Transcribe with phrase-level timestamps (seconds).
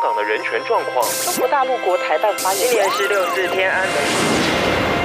[0.00, 1.06] 港的人权状况。
[1.24, 3.94] 中国大陆国台办发言今年是六四天安门。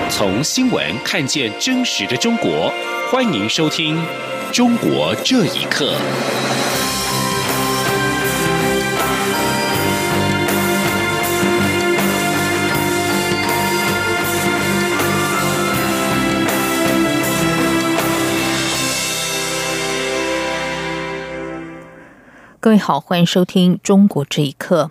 [0.10, 2.72] 从新闻看见真实的中国，
[3.12, 3.98] 欢迎收听
[4.52, 5.94] 《中国这一刻》。
[22.66, 24.90] 各位好，欢迎收听《中国这一刻》。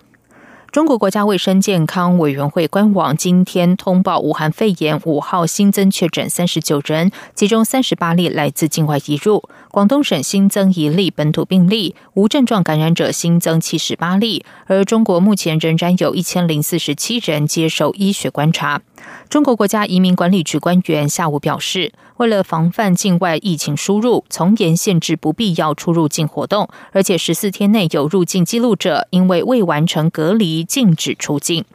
[0.71, 9.43] 中国国家卫生健康委员会官网今天通报，武汉肺炎五号新增确诊三十九人，其中三十八例来自境外移入。
[9.71, 18.81] 广东省新增一例本土病例，无症状感染者新增七十八例，而中国目前仍然有一千零四十七人接受医学观察。
[19.29, 31.65] 中国国家移民管理局官员下午表示，为了防范境外疫情输入，从严限制不必要出入境活动，而且十四天内有入境记录者，因为未完成隔离，禁止出境。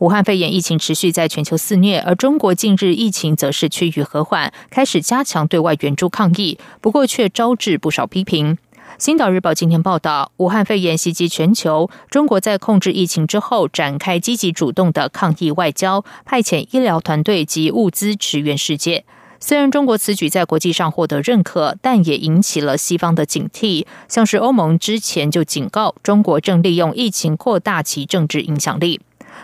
[0.00, 8.58] 武汉肺炎疫情持续在全球肆虐，而中国近日疫情则是趋于和缓，开始加强对外援助抗疫，不过却招致不少批评。
[8.96, 19.04] 星岛日报今天报道，武汉肺炎袭击全球，中国在控制疫情之后，展开积极主动的抗疫外交，派遣医疗团队及物资驰援世界。
[19.40, 23.84] 虽然中国此举在国际上获得认可，但也引起了西方的警惕。
[24.08, 29.00] 像是欧盟之前就警告，中国正利用疫情扩大其政治影响力。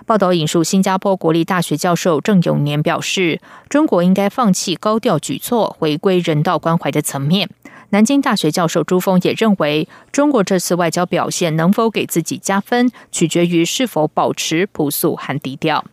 [0.06, 7.50] 报道引述新加坡国立大学教授郑永年表示，中国应该放弃高调举措，回归人道关怀的层面。
[7.90, 15.84] 南京大学教授朱峰也认为，中国这次外交表现能否给自己加分，取决于是否保持朴素和低调。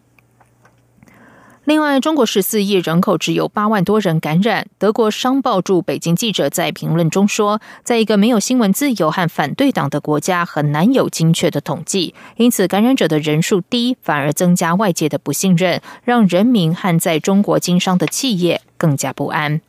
[1.66, 4.68] 另外，中国十四亿人口只有八万多人感染。
[4.78, 19.60] 德国商报驻北京记者在评论中说，在一个没有新闻自由和反对党的国家，很难有精确的统计，因此感染者的人数低，反而增加外界的不信任，让人民和在中国经商的企业更加不安。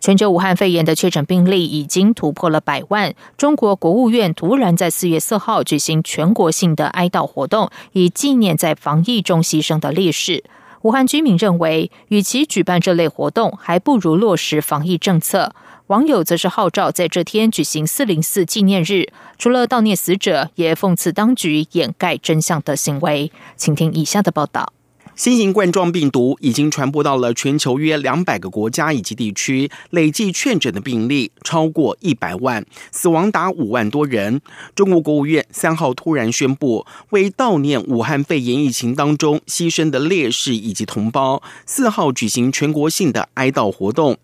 [0.00, 3.14] 全球武汉肺炎的确诊病例已经突破了百万。
[3.36, 10.44] 中国国务院突然在四月四号举行全国性的哀悼活动，以纪念在防疫中牺牲的烈士。
[10.82, 15.52] 武汉居民认为，与其举办这类活动，还不如落实防疫政策。
[15.88, 23.32] 网友则是号召在这天举行四零四纪念日，除了悼念死者，也讽刺当局掩盖真相的行为。
[23.56, 24.72] 请听以下的报道。
[25.18, 34.40] 新型冠状病毒已经传播到了全球约两百个国家以及地区，累计确诊的病例超过一百万，死亡达五万多人。
[34.76, 44.16] 中国国务院三号突然宣布，为悼念武汉肺炎疫情当中牺牲的烈士以及同胞，四号举行全国性的哀悼活动。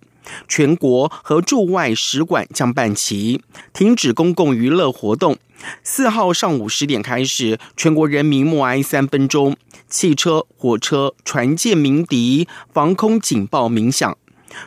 [0.47, 5.37] 全国和驻外使馆将办齐，停止公共娱乐活动。
[5.83, 9.57] 四号上午十点开始，全国人民默哀三分钟。
[9.95, 14.19] 汽车、火车、船舰鸣笛，防空警报鸣响。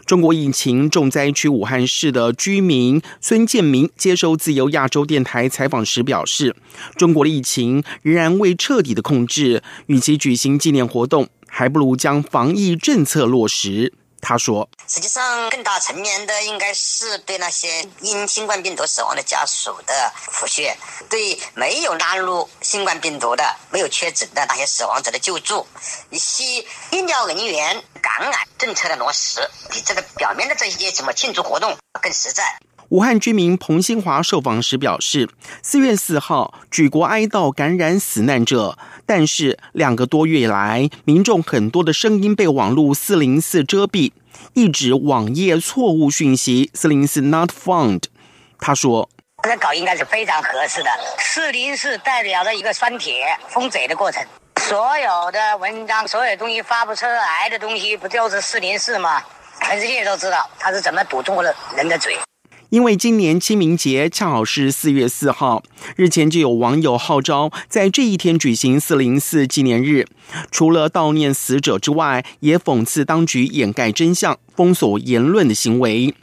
[0.05, 6.55] 中国疫情重灾区武汉市的居民孙建明接受自由亚洲电台采访时表示
[6.95, 13.91] ：“中国的疫情仍然未彻底的控制，与其举行纪念活动，还不如将防疫政策落实。”
[14.21, 20.75] 他说：“实际上，更大层面的应该是对那些因新冠病毒死亡的家属的抚恤，
[21.09, 25.65] 对没有纳入新冠病毒的、没有确诊的那些死亡者的救助，
[26.09, 32.57] 以及医疗人员感染政策的落实，比这个表面的这些什么庆祝活动更实在。”
[32.89, 35.27] 武汉居民彭新华受访时表示
[35.61, 44.13] ：“四月四号举国哀悼感染死难者，但是两个多月以来，民众很多的声音被网络四零四遮蔽，
[44.53, 48.03] 一直网页错误讯息四零四 not found。”
[48.59, 49.09] 他说
[49.43, 50.89] ：“这个稿应该是非常合适的。
[51.19, 54.25] 四零四代表着一个删帖封嘴的过程，
[54.61, 59.21] 所有的文章、所有东西发不出来的东西，不就是四零四吗？
[59.61, 62.17] 全世界都知道他是怎么堵中国的人的嘴。”
[62.69, 65.63] 因为今年清明节恰好是四月四号，
[65.95, 70.05] 日前就有网友号召在这一天举行四零四纪念日，
[70.51, 76.13] 除了悼念死者之外，也讽刺当局掩盖真相、封锁言论的行为。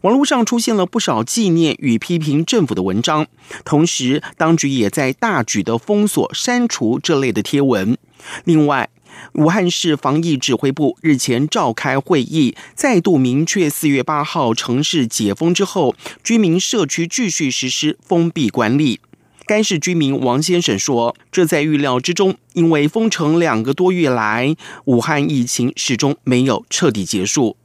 [0.00, 3.28] 网络上出现了不少纪念与批评政府的文章，
[3.64, 7.96] 同时当局也在大举的封锁、删除这类的贴文。
[8.42, 8.88] 另外，
[9.34, 19.00] 武汉市防疫指挥部日前召开会议，再度明确四月八号城市解封之后，居民社区继续实施封闭管理。
[19.44, 24.54] 该市居民王先生说：“这在预料之中，因为封城两个多月来，
[24.84, 27.56] 武汉疫情始终没有彻底结束。”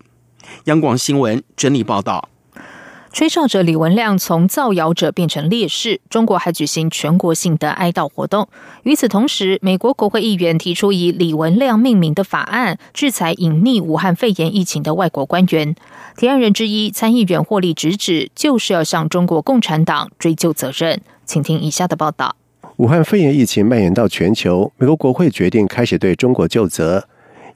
[0.66, 2.30] 央广新闻整理报道。
[3.14, 8.48] 吹哨者李文亮从造谣者变成烈士，中国还举行全国性的哀悼活动。
[8.84, 15.76] 与此同时，美国国会议员提出以李文亮命名的法案，制裁隐匿武汉肺炎疫情的外国官员。
[16.16, 21.02] 提案人之一参议员霍利直指，就是要向中国共产党追究责任。
[21.26, 22.36] 请听以下的报道：
[22.76, 27.08] 武汉肺炎疫情蔓延到全球，美国国会决定开始对中国就责。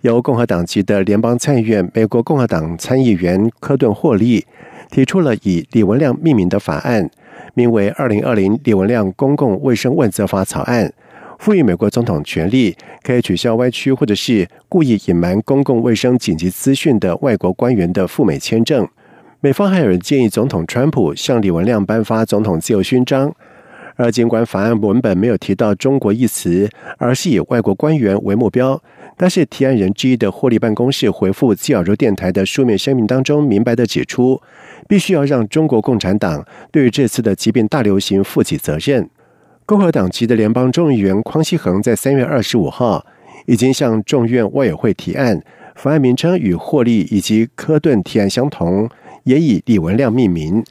[0.01, 4.43] 由共和党籍的联邦参议院美国共和党参议员科顿霍利。
[4.91, 7.09] 提出了以李文亮命名的法案，
[7.55, 10.93] 名为《二零二零李文亮公共卫生问责法》草案，
[11.39, 18.87] 赋予美国总统权力，可以取消歪曲或者是故意隐瞒公共卫生紧急资讯的外国官员的赴美签证。
[19.39, 23.33] 美方还有人建议总统川普向李文亮颁发总统自由勋章。
[23.95, 26.67] 而尽管法案文本没有提到“中国”一词，
[26.97, 28.81] 而是以外国官员为目标。
[29.17, 34.41] 但是提案人之一的霍利办公室回复基尔州电台的书面声明当中，明白的指出，
[34.87, 39.09] 必须要让中国共产党对于这次的疾病大流行负起责任。
[39.65, 43.05] 共和党籍的联邦众议员匡希恒在三月二十五号
[43.45, 45.41] 已经向众院外委会提案，
[45.75, 48.89] 法案名称与霍利以及科顿提案相同，
[49.23, 50.63] 也以李文亮命名。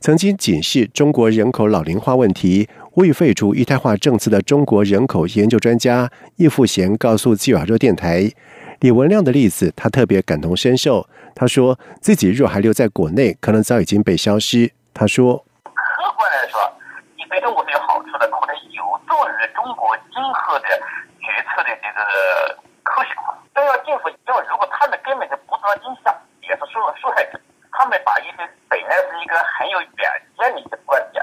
[0.00, 2.68] 曾经警示中国人口老龄化问题。
[2.94, 8.28] 未废除一胎化政策的中国人口研究专家叶富贤告诉自由亚洲电台，
[8.80, 11.08] 李文亮的例子，他特别感同身受。
[11.34, 14.70] 他说自己若还留在国内，可能早已经被消失。
[14.94, 16.58] 他说：“客观来说，
[17.18, 20.66] 你对中国是有好处的，可能有助于中国今后的
[21.18, 23.34] 决策的这个科学化。
[23.54, 27.40] 中央政府因为如果他们根本就不知道真相，也是受受害者。
[27.72, 30.06] 他们把一些本来是一个很有远
[30.38, 31.18] 见的一些观点。”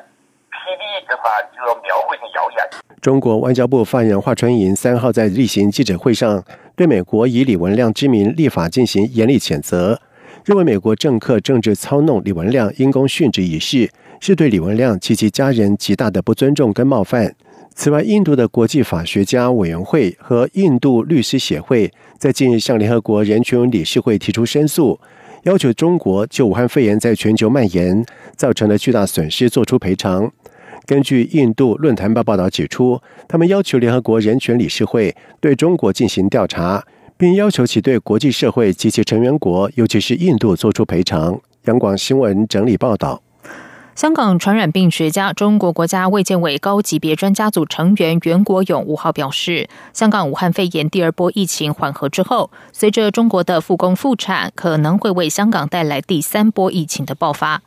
[1.08, 2.70] 的话就要描绘成谣言。
[3.00, 6.44] 中国外交部发言人华春莹三号在例行记者会上，
[6.76, 10.00] 对美国以李文亮之名立法进行严厉谴责，
[10.44, 13.90] 认为美国政客政治操弄李文亮因公殉职一事，
[14.20, 17.36] 是对李文亮及其家人极大的不尊重跟冒犯。
[17.74, 25.00] 此外，印度的国际法学家委员会和印度律师协会在近日向联合国人权理事会提出申诉，
[25.44, 28.06] 要求中国就武汉肺炎在全球蔓延
[28.36, 30.32] 造成的巨大损失作出赔偿。
[30.86, 36.86] 根据印度论坛报报道指出，他们要求联合国人权理事会对中国进行调查，
[37.18, 41.40] 并要求其对国际社会及其成员国，尤其是印度做出赔偿。
[41.66, 43.22] 央广新闻整理报道：
[43.96, 57.62] 香港传染病学家、中国国家卫健委高级别专家组成员袁国勇五号表示，香港武汉肺炎第二波疫情缓和之后，随着中国的复工复产，可能会为香港带来第三波疫情的爆发。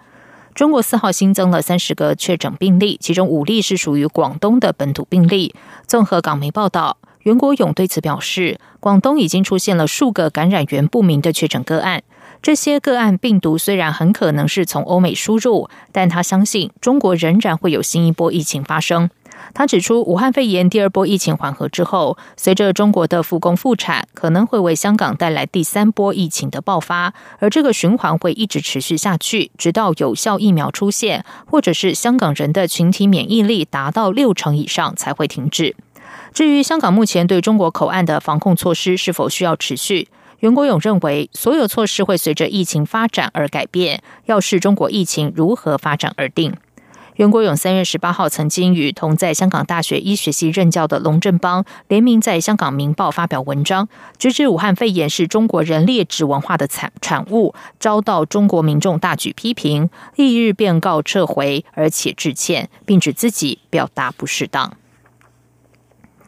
[0.58, 5.54] 中国四号新增了三十个确诊病例，其中五例是属于广东的本土病例。
[5.86, 12.02] 综合港媒报道，袁国勇对此表示，广东已经出现了数个感染源不明的确诊个案。
[12.42, 19.10] 这些个案病毒虽然很可能是从欧美输入，但他相信中国仍然会有新一波疫情发生。
[19.54, 35.74] 他指出，武汉肺炎第二波疫情缓和之后，随着中国的复工复产，可能会为香港带来第三波疫情的爆发，而这个循环会一直持续下去，直到有效疫苗出现，或者是香港人的群体免疫力达到六成以上才会停止。
[36.32, 40.08] 至于香港目前对中国口岸的防控措施是否需要持续，
[40.40, 46.54] 袁国勇认为，所有措施会随着疫情发展而改变，要视中国疫情如何发展而定。
[47.18, 64.74] 袁国勇三月十八号曾经与同在香港大学医学系任教的龙振邦联名在香港《明报》发表文章，直指武汉肺炎是中国人劣质文化的产产物，遭到中国民众大举批评，翌日便告撤回，而且致歉，并指自己表达不适当。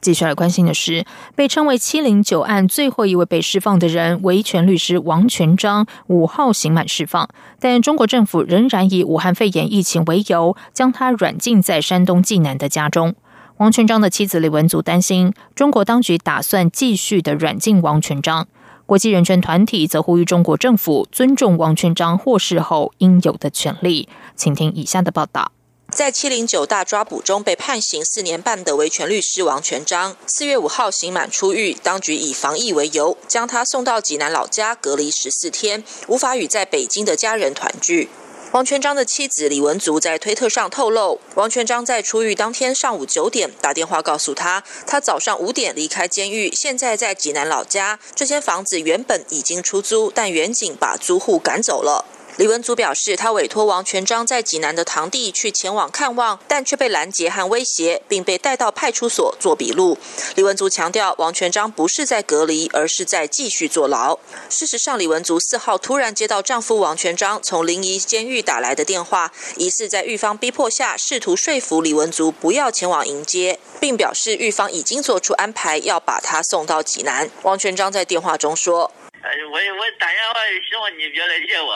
[0.00, 1.04] 继续来关心的是，
[1.34, 7.28] 被称为“七零九案”最后一位被释放的人——维权律师王全章，五号刑满释放，
[7.58, 13.14] 但中国政府仍然以武汉肺炎疫情为由，将他软禁在山东济南的家中。
[13.58, 18.48] 王全章的妻子李文祖担心，中国当局打算继续的软禁王全章。
[18.86, 24.08] 国际人权团体则呼吁中国政府尊重王全章获释后应有的权利。
[24.34, 25.52] 请听以下的报道。
[25.92, 38.08] 在七零九大抓捕中被判刑四年半的维权律师王全章，四月五号刑满出狱，当局以防疫为由，将他送到济南老家隔离十四天，无法与在北京的家人团聚。
[38.52, 52.04] 王全章的妻子李文足在推特上透露，王全章在出狱当天上午九点打电话告诉他，他早上五点离开监狱，现在在济南老家，这间房子原本已经出租，但远景把租户赶走了。
[52.36, 59.98] 李文祖表示，他委托王全章在济南的堂弟去前往看望，但却被拦截和威胁，并被带到派出所做笔录。
[60.36, 64.18] 李文祖强调，王全章不是在隔离，而是在继续坐牢。
[64.48, 77.30] 事实上，李文祖四号突然接到丈夫王全章从临沂监狱打来的电话，疑似在狱方逼迫下，试图说服李文祖不要前往迎接，并表示狱方已经做出安排，要把他送到济南。
[77.42, 78.90] 王全章在电话中说。
[79.22, 81.72] 呃，我我打电话希望你别来接我，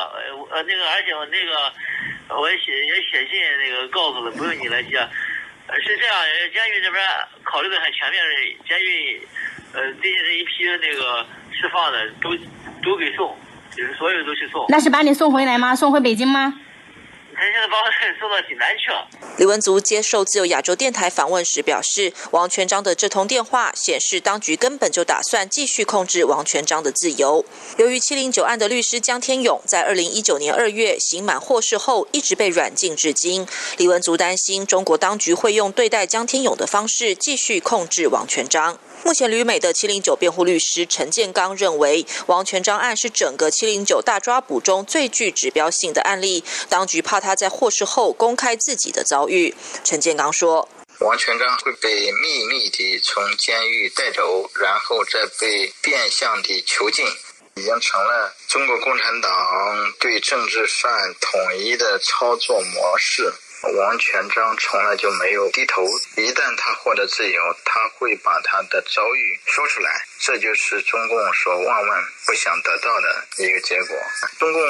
[0.51, 1.73] 呃，那个而且我那个
[2.41, 4.97] 我写也写信那个告诉了，不用你来接。
[5.67, 6.15] 呃，是这样，
[6.53, 7.03] 监狱这边
[7.43, 8.23] 考虑的很全面，
[8.67, 9.27] 监狱
[9.73, 12.37] 呃最近这一批那个释放的都
[12.83, 13.37] 都给送，
[13.75, 14.67] 就是所有都去送。
[14.69, 15.75] 那是把你送回来吗？
[15.75, 16.61] 送回北京吗？
[17.53, 17.85] 现在把我
[18.19, 19.07] 送到济南去了。
[19.37, 27.45] 李文足接受自由亚洲电台访问时表示，王全章的这通电话显示，当局根本就打算继续控制王全章的自由。
[27.77, 33.47] 由于七零九案的律师江天勇在二零一九年二月刑满获释后，一直被软禁至今，
[33.77, 38.79] 李文足担心中国当局会用对待江天勇的方式继续控制王全章。
[39.05, 49.55] 目前旅美的七零九辩护律师陈建刚认为，王全章案是整个七零九大抓捕中最具指标性的案例，当局怕他在获释后公开自己的遭遇。
[49.83, 50.69] 陈建刚说
[51.01, 57.07] ：“王全章会被秘密地从监狱带走，然后再被变相地囚禁，
[57.57, 63.33] 已经成了中国共产党对政治犯统一的操作模式。”
[63.65, 65.83] 王全章从来就没有低头。
[66.19, 73.97] 一旦他获得自由，他会把他的遭遇说出来，这就是中共所万万不想得到的一个结果。
[74.39, 74.61] 中共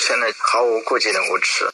[0.00, 1.70] 现在毫无顾忌的无耻。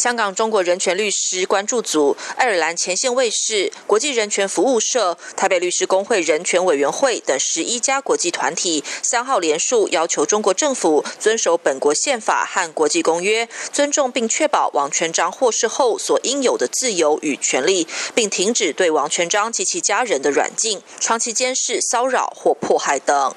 [0.00, 23.34] 香港中国人权律师关注组、爱尔兰前线卫视、国际人权服务社、台北律师工会人权委员会等十一家国际团体三号联署，要求中国政府遵守本国宪法和国际公约，尊重并确保王全章获释后所应有的自由与权利，并停止对王全章及其家人的软禁、长期监视、骚扰或迫害等。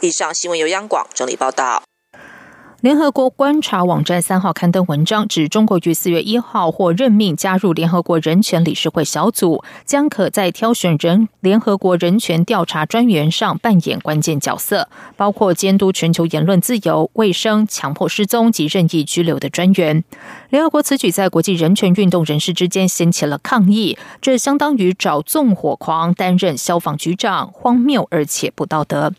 [0.00, 1.87] 以上新闻由央广整理报道。
[2.88, 20.02] 联合国观察网站三号刊登文章，指中国于四月一号或任命加入联合国人权理事会小组，将可在挑选人联合国人权调查专员上扮演关键角色，包括监督全球言论自由、卫生、强迫失踪及任意拘留的专员。
[20.48, 29.12] 联合国此举在国际人权运动人士之间掀起了抗议，这相当于找纵火狂担任消防局长，荒谬而且不道德。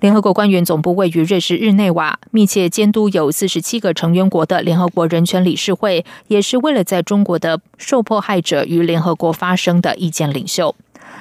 [0.00, 10.74] 联合国官员总部位于瑞士日内瓦，密切监督有四十七个成员国的联合国人权理事会，也是为了在中国的受迫害者与联合国发声的意见领袖。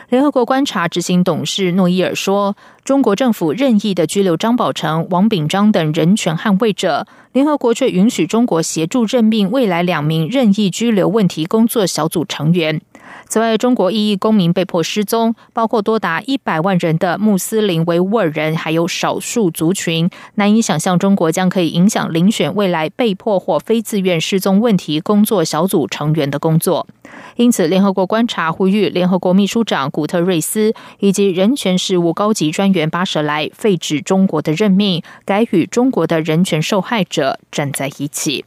[0.09, 12.81] 联合国观察执行董事诺伊尔说：“中国政府任意的拘留张宝成、王炳章等人权捍卫者，联合国却允许中国协助任命未来两名任意拘留问题工作小组成员。”
[13.27, 20.09] 此外，中国一亿公民被迫失踪，包括多达一百万人的穆斯林维吾尔人，还有少数族群。
[20.35, 26.87] 难以想象，中国将可以影响遴选未来被迫或非自愿失踪问题工作小组成员的工作。
[27.35, 38.45] 因此，联合国观察呼吁联合国秘书长古特瑞斯以及人权事务高级专员巴舍莱废止中国的任命，改与中国的人权受害者站在一起。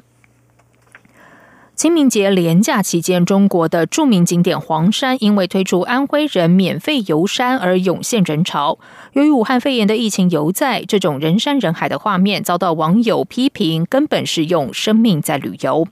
[1.83, 8.79] 清明节连假期间，中国的著名景点黄山因为推出安徽人免费游山而涌现人潮。
[9.15, 15.89] 由于武汉肺炎的疫情犹在，这种人山人海的画面遭到网友批评，根本是用生命在旅游。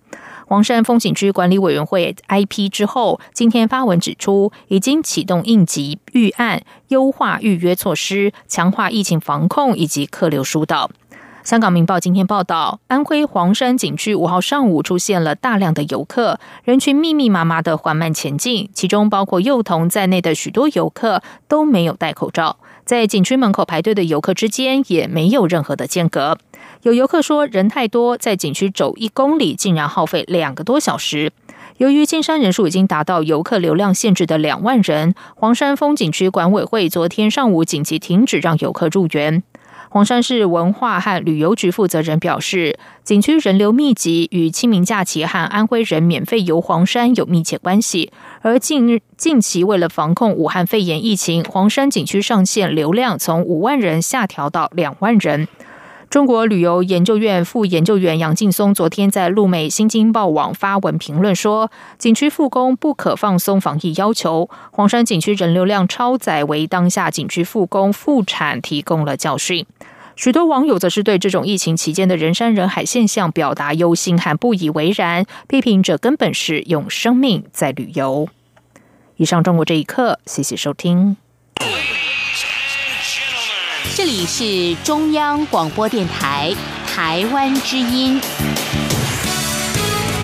[0.46, 10.88] 黄山风景区管理委员会 IP 之后，今天发文指出，已经启动应急预案，优化预约措施，强化疫情防控以及客流疏导。
[11.50, 26.38] 香港《明报》今天报道，安徽黄山景区五号上午出现了大量的游客，人群密密麻麻的缓慢前进，其中包括幼童在内的许多游客都没有戴口罩，在景区门口排队的游客之间也没有任何的间隔。
[26.82, 31.32] 有游客说，人太多，在景区走一公里竟然耗费两个多小时。
[31.78, 39.42] 由于进山人数已经达到游客流量限制的两万人，黄山风景区管委会昨天上午紧急停止让游客入园。
[39.92, 48.12] 黄山市文化和旅游局负责人表示，景区人流密集与清明假期和安徽人免费游黄山有密切关系。
[48.40, 55.48] 而近日近期为了防控武汉肺炎疫情，黄山景区上限流量从五万人下调到两万人。
[56.10, 64.50] 中国旅游研究院副研究员杨劲松昨天在路美《新京报》网发文评论，说景区复工不可放松防疫要求。
[64.72, 69.64] 黄山景区人流量超载为当下景区复工复产提供了教训。
[70.16, 78.28] 许多网友则是对这种疫情期间的人山人海现象表达忧心和不以为然，批评者根本是用生命在旅游。
[79.14, 81.16] 以上，中国这一刻，谢谢收听。
[83.94, 86.54] 这里是中央广播电台
[86.86, 88.20] 台湾之音。